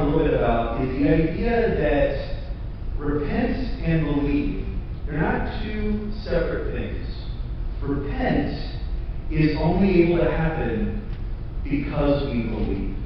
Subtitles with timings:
[0.00, 2.40] a little bit about is the idea that
[2.96, 4.66] repent and believe,
[5.06, 7.06] they're not two separate things.
[7.82, 8.78] Repent
[9.30, 11.02] is only able to happen
[11.64, 12.96] because we believe.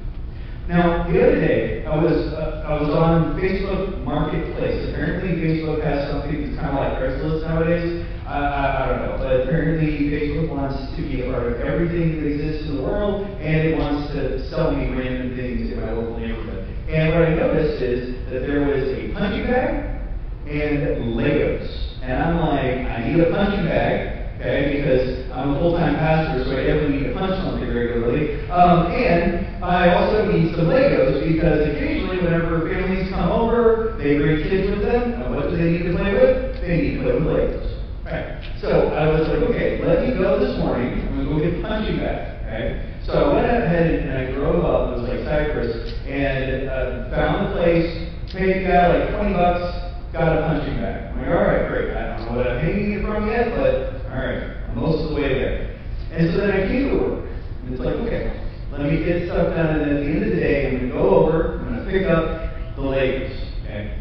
[0.68, 2.33] Now, the other day, I was
[2.64, 4.88] I was on Facebook Marketplace.
[4.88, 8.08] Apparently, Facebook has something that's kind of like Craigslist nowadays.
[8.24, 12.16] I, I, I don't know, but apparently, Facebook wants to be a part of everything
[12.16, 15.92] that exists in the world, and it wants to sell me random things in my
[15.92, 16.64] local neighborhood.
[16.88, 20.00] And what I noticed is that there was a punching bag
[20.48, 21.68] and Legos,
[22.00, 26.56] and I'm like, I need a punching bag okay, because I'm a full-time pastor, so
[26.56, 28.48] I definitely need to punch something regularly.
[28.48, 34.40] Um, and I also need some Legos because occasionally, whenever families come over, they bring
[34.40, 35.20] kids with them.
[35.20, 36.64] And what do they need to play with?
[36.64, 37.60] They need to play with Legos.
[38.08, 38.40] Right.
[38.64, 41.12] So I was like, okay, let me go this morning.
[41.12, 42.40] I'm gonna go get punching bag.
[42.48, 42.96] Okay.
[43.04, 44.96] So I went ahead and I drove up.
[44.96, 47.92] It was like Cypress, and uh, found a place.
[48.32, 49.76] Paid the guy like 20 bucks.
[50.16, 51.12] Got a punching bag.
[51.12, 51.92] I'm like, all right, great.
[51.92, 55.08] I don't know what I'm paying it from yet, but all right, I'm most of
[55.10, 55.80] the way there.
[56.12, 57.26] And so then I came to work,
[57.64, 58.30] and it's like, okay,
[58.70, 60.88] let me get stuff done, and then at the end of the day, I'm going
[60.88, 63.34] to go over, I'm going to pick up the Legos.
[63.64, 63.98] Okay.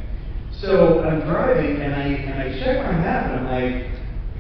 [0.61, 3.89] So I'm driving, and I and I check my map, and I'm like,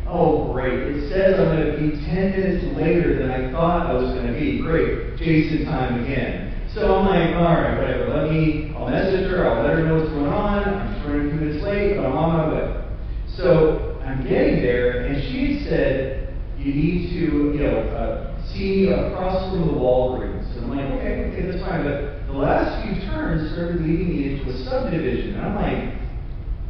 [0.07, 3.93] oh great, it says I'm going to be 10 minutes later than I thought I
[3.93, 4.61] was going to be.
[5.43, 6.69] Jason time again.
[6.73, 8.09] So I'm like, all right, whatever.
[8.09, 8.73] Let me.
[8.75, 9.47] I'll message her.
[9.47, 10.63] I'll let her know what's going on.
[10.63, 12.85] I'm running a few minutes late, but I'm on my way.
[13.35, 17.25] So I'm getting there, and she said, you need to,
[17.57, 20.47] you know, uh, see across from the Walgreens.
[20.55, 21.83] And I'm like, okay, okay, that's fine.
[21.83, 25.35] But the last few turns started leading me into a subdivision.
[25.35, 25.99] And I'm like,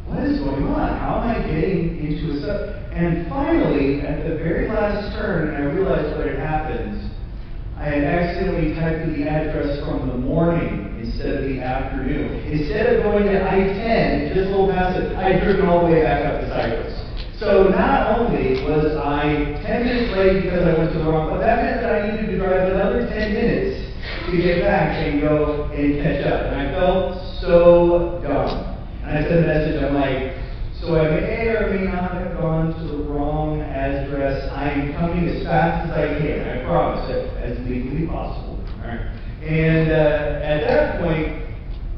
[0.06, 0.98] what is going on?
[0.98, 2.92] How am I getting into a sub?
[2.92, 7.03] And finally, at the very last turn, I realized what had happened,
[7.76, 12.40] I had accidentally typed the address from the morning instead of the afternoon.
[12.46, 16.02] Instead of going to I-10, just little past it, I had driven all the way
[16.02, 16.94] back up to Cypress.
[17.40, 21.40] So not only was I 10 minutes late because I went to the wrong, but
[21.40, 23.90] that meant that I needed to drive another 10 minutes
[24.30, 26.52] to get back and go and catch up.
[26.52, 28.78] And I felt so dumb.
[29.02, 30.38] And I sent a message, I'm like,
[30.80, 34.48] so I may or may not have gone to the wrong address.
[34.52, 36.48] I am coming as fast as I can.
[36.48, 37.33] I promise it,
[37.64, 38.62] legally possible.
[38.80, 39.00] All right.
[39.42, 41.44] And uh, at that point,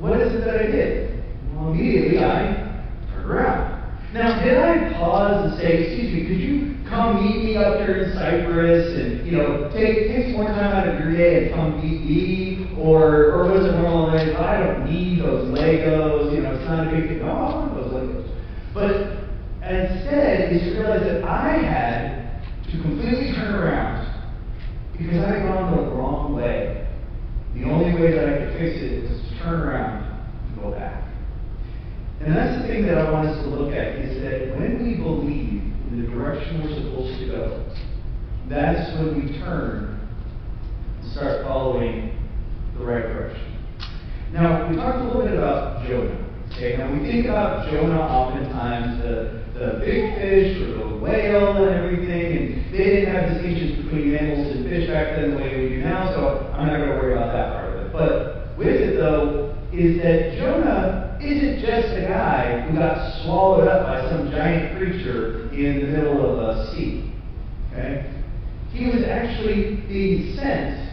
[0.01, 1.25] what is it that I did?
[1.55, 3.77] Well, immediately I turned around.
[4.13, 8.03] Now, did I pause and say, excuse me, could you come meet me up here
[8.03, 11.55] in Cypress and, you know, take, take some more time out of your day and
[11.55, 12.75] come meet me?
[12.79, 16.87] Or, or was it more like, I don't need those Legos, you know, it's not
[16.87, 17.27] a big deal.
[17.27, 18.29] No, I want those Legos.
[18.75, 18.91] But
[19.63, 23.96] instead, is to realize that I had to completely turn around
[24.99, 26.89] because I had gone the wrong way.
[27.55, 31.05] The only way that I could fix it was to turn around and go back.
[32.21, 34.97] And that's the thing that I want us to look at is that when we
[34.97, 37.67] believe in the direction we're supposed to go,
[38.49, 40.01] that's when we turn
[41.03, 42.17] and start following
[42.79, 43.57] the right direction.
[44.33, 46.25] Now, we talked a little bit about Jonah.
[46.53, 51.75] Okay, now we think about Jonah oftentimes, the, the big fish or the whale and
[51.75, 55.69] everything, and they didn't have distinctions between mammals and fish back then the way we
[55.77, 57.93] do now, so I'm not going to worry about that part of it.
[57.93, 63.87] But with it, though, is that Jonah isn't just a guy who got swallowed up
[63.87, 67.13] by some giant creature in the middle of a sea.
[67.73, 68.13] Okay?
[68.73, 70.93] He was actually being sent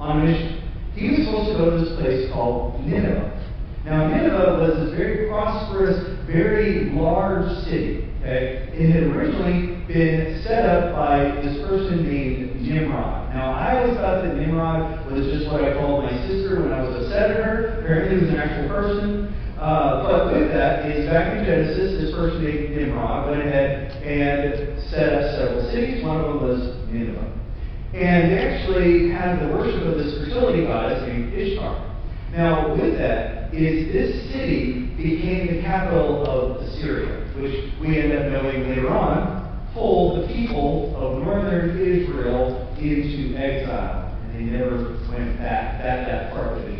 [0.00, 0.62] on a mission.
[0.94, 3.38] He was supposed to go to this place called Nineveh.
[3.84, 8.08] Now, Nineveh was this very prosperous, very large city.
[8.20, 8.68] Okay?
[8.72, 13.34] It had originally been set up by this person named Nimrod.
[13.34, 16.82] Now, I always thought that Nimrod was just what I called my sister when I
[16.82, 17.80] was a at her.
[17.80, 19.34] Apparently, he was an actual person.
[19.58, 24.78] Uh, but with that is back in Genesis, this person named Nimrod went ahead and
[24.90, 26.04] set up several cities.
[26.04, 26.60] One of them was
[26.92, 27.32] Nineveh.
[27.94, 31.74] And they actually had the worship of this fertility goddess named Ishtar.
[32.32, 38.30] Now, with that, is this city became the capital of Assyria, which we end up
[38.32, 39.38] knowing later on
[39.72, 45.82] pulled the people of northern Israel into exile, and they never went back.
[45.82, 46.78] That that part of Israel.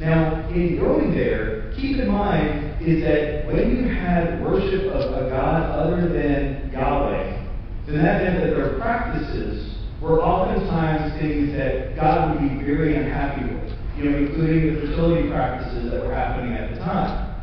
[0.00, 5.28] Now, in going there, keep in mind is that when you had worship of a
[5.28, 7.46] god other than Yahweh,
[7.86, 13.44] then that meant that their practices were oftentimes things that God would be very unhappy
[13.44, 13.59] with,
[14.00, 17.36] you know, including the fertility practices that were happening at the time.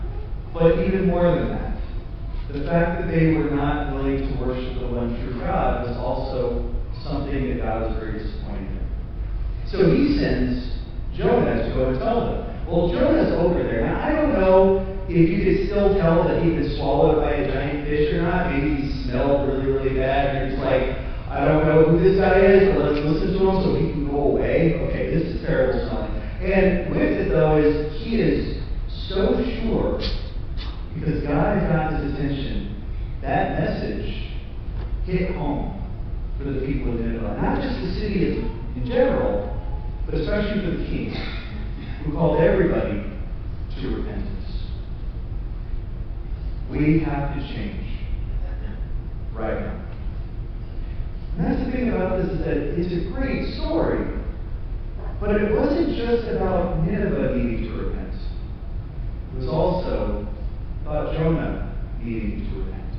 [0.53, 1.77] But even more than that,
[2.51, 6.73] the fact that they were not willing to worship the one true God was also
[7.03, 8.87] something that God was very disappointed in.
[9.69, 10.81] So he sends
[11.13, 12.65] Jonah to go and tell them.
[12.65, 13.85] Well, Jonah's over there.
[13.85, 17.51] Now, I don't know if you could still tell that he'd been swallowed by a
[17.51, 18.49] giant fish or not.
[18.49, 20.97] Maybe he smelled really, really bad, and it's like,
[21.29, 24.07] I don't know who this guy is, but let's listen to him so he can
[24.09, 24.79] go away.
[24.87, 25.76] Okay, this is terrible.
[26.47, 28.63] And with it, though, is he is
[29.09, 29.99] so sure,
[30.95, 32.83] because God has got his attention,
[33.21, 34.31] that message
[35.05, 35.73] hit home
[36.37, 37.37] for the people of Nineveh.
[37.41, 38.37] Not just the city
[38.77, 39.61] in general,
[40.05, 41.13] but especially for the king,
[42.05, 43.03] who called everybody
[43.81, 44.67] to repentance.
[46.71, 48.07] We have to change
[49.33, 49.85] right now.
[51.37, 54.16] And that's the thing about this is that it's a great story,
[55.19, 58.13] but it wasn't just about Nineveh needing to repent.
[59.33, 60.27] It was also
[60.81, 62.93] about Jonah needing to repent.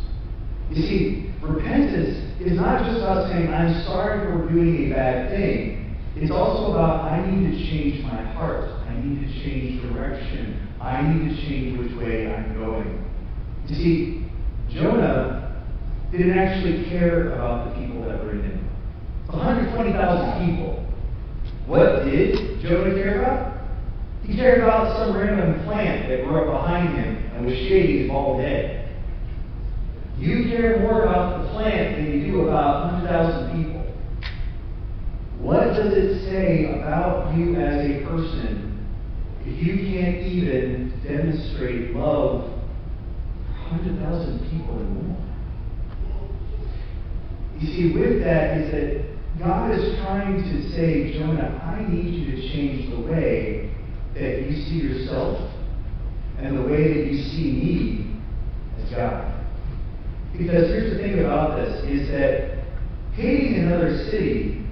[0.70, 5.96] You see, repentance is not just about saying, I'm sorry for doing a bad thing.
[6.16, 8.68] It's also about, I need to change my heart.
[8.88, 10.68] I need to change direction.
[10.80, 13.04] I need to change which way I'm going.
[13.68, 14.26] You see,
[14.74, 15.64] Jonah
[16.10, 18.64] didn't actually care about the people that were in Nineveh.
[19.28, 20.87] 120,000 people.
[21.68, 23.58] What did Jonah care about?
[24.22, 28.08] He cared about some random plant that grew up behind him and was shading his
[28.08, 28.88] bald head.
[30.16, 33.94] You care more about the plant than you do about 100,000 people.
[35.40, 38.86] What does it say about you as a person
[39.44, 42.50] if you can't even demonstrate love
[43.68, 45.16] for 100,000 people and more?
[47.60, 52.36] You see, with that is that God is trying to say, Jonah, I need you
[52.36, 53.72] to change the way
[54.14, 55.38] that you see yourself
[56.38, 58.20] and the way that you see me
[58.82, 59.34] as God.
[60.32, 62.64] Because here's the thing about this is that
[63.14, 64.66] hating another city,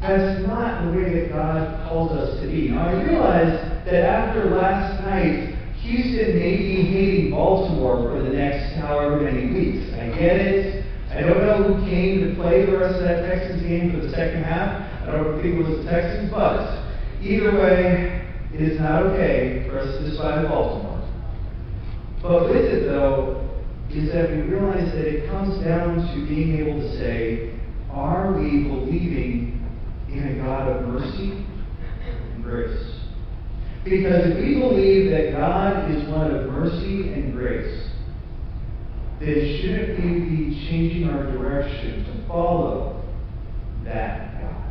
[0.00, 2.68] that's not the way that God calls us to be.
[2.68, 8.76] Now I realize that after last night, Houston may be hating Baltimore for the next
[8.76, 9.92] however many weeks.
[9.94, 10.77] I get it.
[11.18, 14.12] I don't know who came to play the rest of that Texans game for the
[14.12, 14.86] second half.
[15.02, 16.78] I don't think it was the Texans, but
[17.20, 18.24] either way,
[18.54, 21.02] it is not okay for us to despise Baltimore.
[22.22, 23.50] But with it, though,
[23.90, 27.58] is that we realize that it comes down to being able to say,
[27.90, 29.66] are we believing
[30.08, 31.44] in a God of mercy
[32.32, 32.94] and grace?
[33.82, 37.87] Because if we believe that God is one of mercy and grace,
[39.20, 43.02] then shouldn't we be changing our direction to follow
[43.84, 44.64] that God?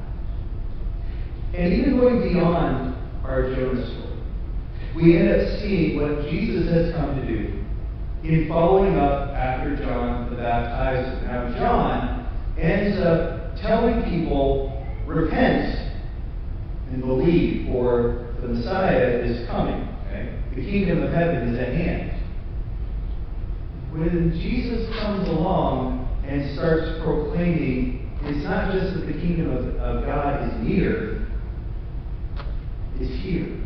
[1.54, 4.20] And even going beyond our Jonah story,
[4.96, 7.64] we end up seeing what Jesus has come to do
[8.24, 11.24] in following up after John the Baptizer.
[11.24, 15.94] Now, John ends up telling people, repent
[16.92, 19.88] and believe, for the Messiah is coming.
[20.08, 20.40] Okay?
[20.56, 22.17] The kingdom of heaven is at hand.
[23.98, 30.06] When Jesus comes along and starts proclaiming, it's not just that the kingdom of, of
[30.06, 31.26] God is near,
[33.00, 33.58] it's here.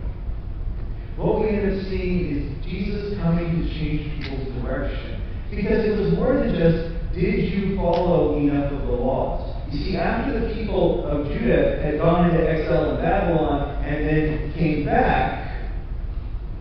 [1.18, 5.22] What we end up seeing is Jesus coming to change people's direction.
[5.50, 9.54] Because it was more than just, did you follow enough of the laws?
[9.70, 14.54] You see, after the people of Judah had gone into exile in Babylon and then
[14.54, 15.70] came back,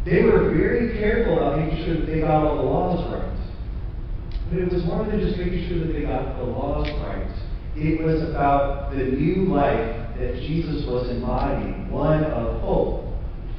[0.05, 3.20] they were very careful about making sure that they got all the laws right.
[4.51, 7.31] But it was more than just making sure that they got the laws right.
[7.77, 13.07] It was about the new life that Jesus was embodying, one of hope,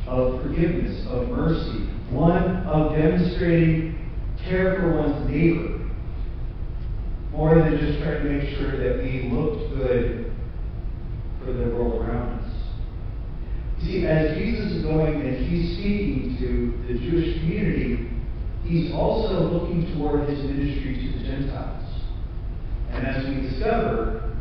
[0.06, 3.98] of forgiveness, of mercy, one of demonstrating
[4.44, 5.90] care for one's neighbor,
[7.32, 10.36] more than just trying to make sure that we looked good
[11.40, 12.54] for the world around us.
[13.82, 18.10] See, as Jesus is going and he's speaking to the Jewish community,
[18.64, 22.02] he's also looking toward his ministry to the Gentiles.
[22.92, 24.36] And as we discover,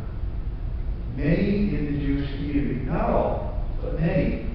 [1.15, 4.47] many in the Jewish community, not all, but many,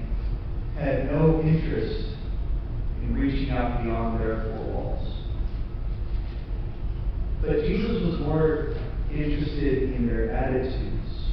[0.75, 2.15] had no interest
[3.01, 5.13] in reaching out beyond their four walls.
[7.41, 8.75] But Jesus was more
[9.11, 11.31] interested in their attitudes,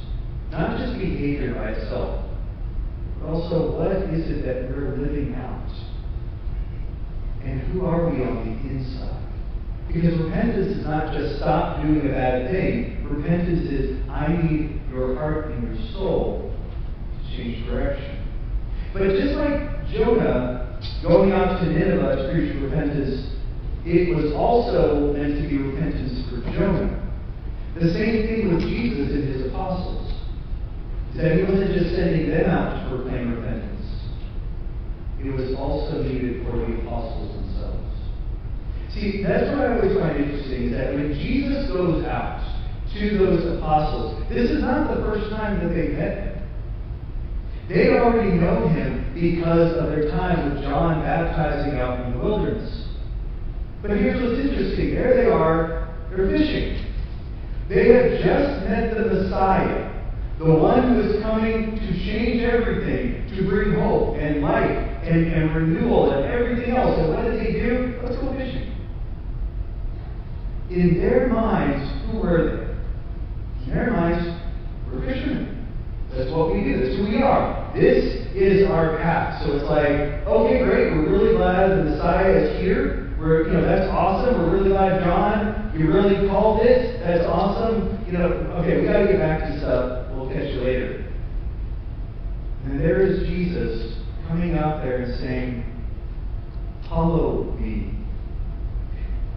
[0.51, 2.25] not just behavior by itself,
[3.19, 5.69] but also what is it that we're living out?
[7.45, 9.21] And who are we on the inside?
[9.87, 13.05] Because repentance is not just stop doing a bad thing.
[13.09, 16.51] Repentance is I need your heart and your soul
[17.21, 18.27] to change direction.
[18.93, 23.35] But just like Jonah going out to Nineveh to preach repentance,
[23.85, 27.01] it was also meant to be repentance for Jonah.
[27.75, 30.11] The same thing with Jesus and his apostles.
[31.15, 33.74] That he wasn't just sending them out to proclaim repentance.
[35.23, 37.85] It was also needed for the apostles themselves.
[38.93, 42.39] See, that's what I always find interesting is that when Jesus goes out
[42.93, 46.35] to those apostles, this is not the first time that they met him.
[47.67, 52.87] They already know him because of their time with John baptizing out in the wilderness.
[53.81, 54.95] But here's what's interesting.
[54.95, 56.85] There they are, they're fishing.
[57.67, 59.91] They have just met the Messiah,
[60.37, 65.55] the one who is coming to change everything, to bring hope and life and, and
[65.55, 66.97] renewal and everything else.
[66.99, 67.99] And what did they do?
[68.03, 68.73] Let's go fishing.
[70.69, 73.65] In their minds, who were they?
[73.65, 74.25] In their minds,
[74.91, 75.67] we're fishermen.
[76.11, 76.79] That's what we do.
[76.81, 77.71] That's who we are.
[77.75, 79.43] This is our path.
[79.43, 80.91] So it's like, okay, great.
[80.93, 83.13] We're really glad the Messiah is here.
[83.19, 84.41] We're, you know, that's awesome.
[84.41, 86.99] We're really glad, John, you really called it.
[86.99, 88.03] That's awesome.
[88.07, 88.27] You know,
[88.61, 90.07] okay, we got to get back to stuff.
[90.15, 91.13] We'll catch you later.
[92.65, 93.94] And there is Jesus
[94.27, 95.75] coming out there and saying,
[96.89, 97.91] Follow me.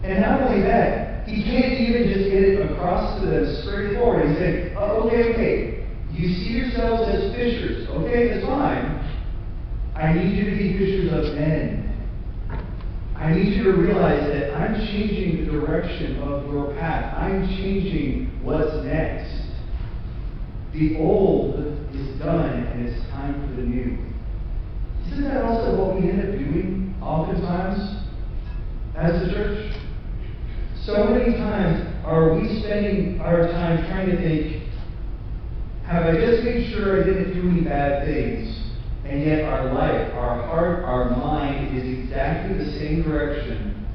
[0.03, 4.29] And not only that, he can't even just get it across to them straightforward.
[4.29, 7.89] He's saying, oh, okay, okay, you see yourselves as fishers.
[7.89, 8.95] Okay, that's fine.
[9.95, 11.85] I need you to be fishers of men.
[13.15, 17.17] I need you to realize that I'm changing the direction of your path.
[17.17, 19.29] I'm changing what's next.
[20.71, 21.59] The old
[21.93, 24.09] is done and it's time for the new.
[25.11, 28.05] Isn't that also what we end up doing oftentimes
[28.95, 29.75] as a church?
[30.85, 34.63] So many times are we spending our time trying to think,
[35.85, 38.55] have I just made sure I didn't do any bad things?
[39.05, 43.85] And yet our life, our heart, our mind is exactly the same direction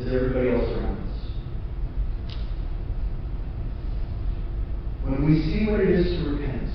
[0.00, 1.30] as everybody else around us.
[5.04, 6.70] When we see what it is to repent,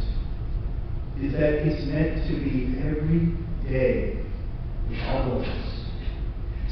[1.22, 3.36] is that it's meant to be every
[3.70, 4.24] day
[4.90, 5.68] with all of us.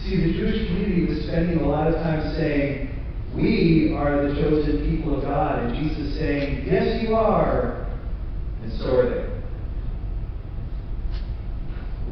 [0.04, 2.90] See, the Jewish community was spending a lot of time saying,
[3.36, 5.64] We are the chosen people of God.
[5.64, 7.88] And Jesus saying, Yes, you are.
[8.62, 9.26] And so are they.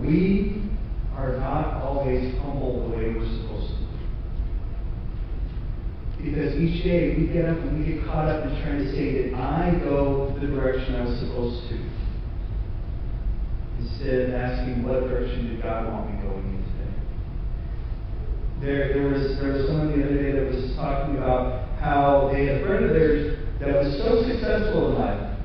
[0.02, 0.64] We
[1.16, 3.78] are not always humble the way we're supposed to
[6.18, 6.32] be.
[6.32, 9.30] Because each day we get up and we get caught up in trying to say,
[9.30, 12.03] that I go the direction I was supposed to?
[13.94, 16.94] Instead asking, What direction did God want me going in today?
[18.60, 22.46] There, there, was, there was someone the other day that was talking about how they
[22.46, 25.38] had a friend of theirs that was so successful in life,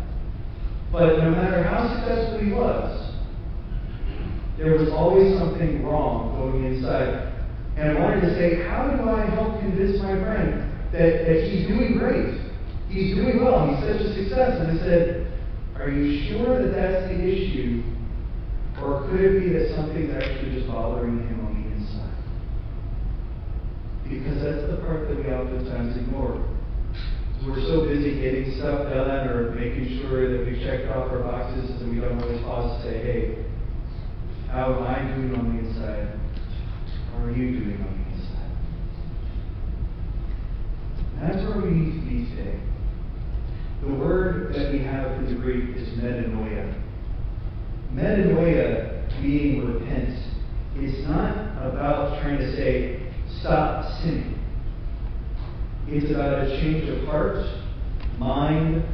[0.91, 3.13] but no matter how successful he was,
[4.57, 7.29] there was always something wrong going inside.
[7.77, 11.69] And I wanted to say, how do I help convince my friend that, that he's
[11.69, 12.41] doing great?
[12.89, 13.69] He's doing well.
[13.69, 14.59] He's such a success.
[14.59, 15.31] And I said,
[15.77, 17.85] are you sure that that's the issue?
[18.83, 22.15] Or could it be that something's actually just bothering him on the inside?
[24.09, 26.45] Because that's the part that we oftentimes ignore.
[27.47, 31.71] We're so busy getting stuff done or making sure that we checked off our boxes
[31.81, 33.45] and we don't always pause to say, hey,
[34.51, 36.19] how am I doing on the inside?
[37.13, 38.51] How are you doing on the inside?
[41.15, 42.61] And that's where we need to be today.
[43.83, 46.88] The word that we have in the Greek is metanoia.
[47.95, 50.17] Metanoia being repent.
[50.77, 54.39] It's not about trying to say, stop sinning.
[55.89, 57.45] It's about a change of heart,
[58.19, 58.85] mind,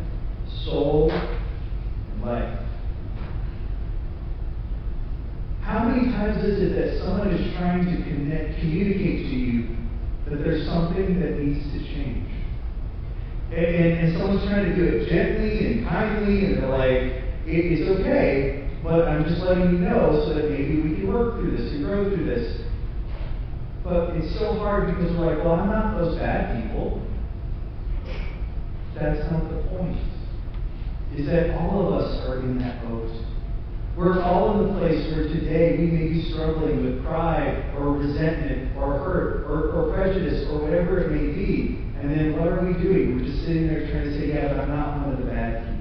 [0.65, 2.61] soul, and life.
[5.61, 9.77] How many times is it that someone is trying to connect, communicate to you
[10.29, 12.31] that there's something that needs to change?
[13.51, 17.73] And, and, and someone's trying to do it gently and kindly, and they're like, it,
[17.73, 21.57] it's okay, but I'm just letting you know so that maybe we can work through
[21.57, 22.61] this and grow through this.
[23.83, 27.01] But it's so hard because we're like, well, I'm not those bad people.
[28.95, 29.99] That's not the point.
[31.17, 33.11] Is that all of us are in that boat.
[33.97, 38.77] We're all in the place where today we may be struggling with pride or resentment
[38.77, 41.85] or hurt or, or prejudice or whatever it may be.
[42.01, 43.17] And then what are we doing?
[43.17, 45.63] We're just sitting there trying to say, yeah, but I'm not one of the bad
[45.63, 45.75] people.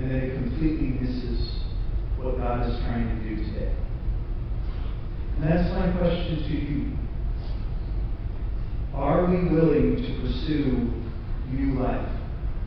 [0.00, 1.60] And then it completely misses
[2.16, 3.72] what God is trying to do today.
[5.36, 6.92] And that's my question to you.
[8.94, 10.92] Are we willing to pursue
[11.50, 12.08] new life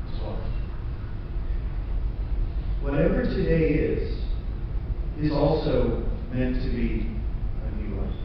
[0.07, 0.39] as well?
[2.81, 4.17] Whatever today is,
[5.21, 7.07] is also meant to be
[7.67, 8.15] a new life.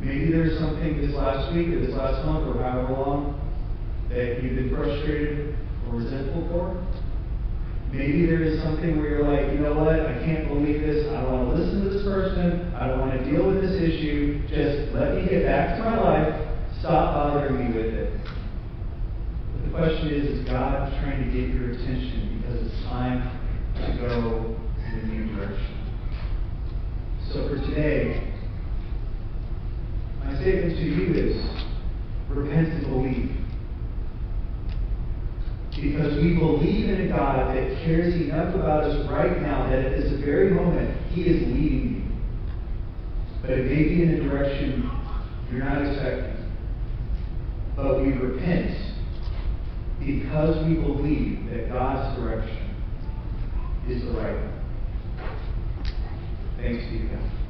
[0.00, 3.40] Maybe there's something this last week or this last month or however long
[4.08, 5.54] that you've been frustrated
[5.86, 7.03] or resentful for.
[7.94, 11.06] Maybe there is something where you're like, you know what, I can't believe this.
[11.14, 12.74] I don't want to listen to this person.
[12.74, 14.42] I don't want to deal with this issue.
[14.48, 16.34] Just let me get back to my life.
[16.80, 18.20] Stop bothering me with it.
[19.54, 23.30] But the question is, is God trying to get your attention because it's time
[23.76, 24.56] to go
[24.90, 25.78] in a new direction?
[27.32, 28.34] So for today,
[30.18, 31.38] my statement to you is
[32.28, 33.43] repent and believe.
[35.84, 40.00] Because we believe in a God that cares enough about us right now that at
[40.00, 42.02] this very moment, He is leading you.
[43.42, 44.90] But it may be in a direction
[45.52, 46.34] you're not expecting.
[47.76, 48.74] But we repent
[50.00, 52.74] because we believe that God's direction
[53.86, 54.54] is the right one.
[56.56, 57.43] Thanks be to God.